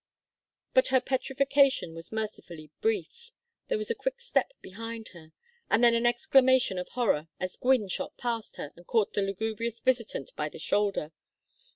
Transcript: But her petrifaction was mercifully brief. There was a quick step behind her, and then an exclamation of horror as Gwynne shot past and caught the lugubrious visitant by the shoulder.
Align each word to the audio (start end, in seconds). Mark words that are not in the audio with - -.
But 0.73 0.87
her 0.87 0.99
petrifaction 0.99 1.93
was 1.93 2.11
mercifully 2.11 2.71
brief. 2.81 3.29
There 3.67 3.77
was 3.77 3.91
a 3.91 4.01
quick 4.01 4.19
step 4.19 4.51
behind 4.59 5.09
her, 5.09 5.31
and 5.69 5.83
then 5.83 5.93
an 5.93 6.07
exclamation 6.07 6.79
of 6.79 6.87
horror 6.87 7.27
as 7.39 7.55
Gwynne 7.55 7.87
shot 7.87 8.17
past 8.17 8.57
and 8.57 8.73
caught 8.87 9.13
the 9.13 9.21
lugubrious 9.21 9.79
visitant 9.79 10.31
by 10.35 10.49
the 10.49 10.57
shoulder. 10.57 11.11